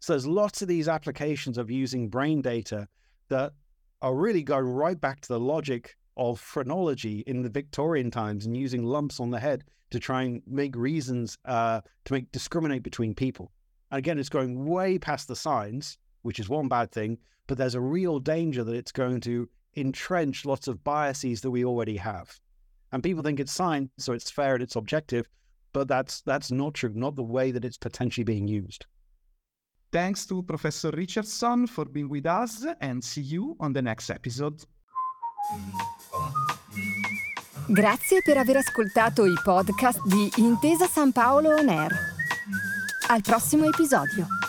So 0.00 0.14
there's 0.14 0.26
lots 0.26 0.62
of 0.62 0.68
these 0.68 0.88
applications 0.88 1.58
of 1.58 1.70
using 1.70 2.08
brain 2.08 2.40
data 2.40 2.88
that 3.28 3.52
are 4.00 4.14
really 4.14 4.42
going 4.42 4.64
right 4.64 4.98
back 4.98 5.20
to 5.20 5.28
the 5.28 5.40
logic 5.40 5.96
of 6.16 6.40
phrenology 6.40 7.22
in 7.26 7.42
the 7.42 7.50
Victorian 7.50 8.10
times 8.10 8.46
and 8.46 8.56
using 8.56 8.82
lumps 8.82 9.20
on 9.20 9.30
the 9.30 9.38
head 9.38 9.64
to 9.90 10.00
try 10.00 10.22
and 10.22 10.42
make 10.46 10.74
reasons 10.74 11.36
uh, 11.44 11.82
to 12.06 12.12
make 12.14 12.32
discriminate 12.32 12.82
between 12.82 13.14
people. 13.14 13.52
And 13.90 13.98
again, 13.98 14.18
it's 14.18 14.30
going 14.30 14.64
way 14.66 14.98
past 14.98 15.28
the 15.28 15.36
science, 15.36 15.98
which 16.22 16.38
is 16.38 16.48
one 16.48 16.68
bad 16.68 16.90
thing, 16.92 17.18
but 17.46 17.58
there's 17.58 17.74
a 17.74 17.80
real 17.80 18.20
danger 18.20 18.64
that 18.64 18.74
it's 18.74 18.92
going 18.92 19.20
to 19.22 19.48
entrench 19.76 20.46
lots 20.46 20.66
of 20.66 20.82
biases 20.82 21.42
that 21.42 21.50
we 21.50 21.64
already 21.64 21.96
have. 21.98 22.38
And 22.92 23.02
people 23.02 23.22
think 23.22 23.38
it's 23.38 23.52
science, 23.52 23.90
so 23.98 24.14
it's 24.14 24.30
fair 24.30 24.54
and 24.54 24.62
it's 24.62 24.76
objective, 24.76 25.28
but 25.72 25.88
that's 25.88 26.22
that's 26.22 26.50
not 26.50 26.74
true, 26.74 26.92
not 26.94 27.16
the 27.16 27.22
way 27.22 27.50
that 27.50 27.64
it's 27.64 27.78
potentially 27.78 28.24
being 28.24 28.48
used. 28.48 28.86
Thanks 29.92 30.24
to 30.26 30.42
Professor 30.42 30.90
Richardson 30.90 31.66
for 31.66 31.84
being 31.84 32.08
with 32.08 32.24
us 32.24 32.64
and 32.80 33.02
see 33.02 33.22
you 33.22 33.56
on 33.58 33.72
the 33.72 33.82
next 33.82 34.08
episode. 34.10 34.62
Grazie 37.66 38.22
per 38.22 38.36
aver 38.36 38.56
ascoltato 38.56 39.26
i 39.26 39.34
podcast 39.42 40.00
di 40.06 40.30
Intesa 40.36 40.86
San 40.86 41.10
Paolo 41.12 41.56
On 41.56 41.68
Air. 41.68 41.92
Al 43.08 43.20
prossimo 43.22 43.64
episodio. 43.64 44.39